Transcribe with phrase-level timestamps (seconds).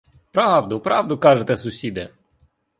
[0.31, 2.09] Правду, правду кажете, сусіде!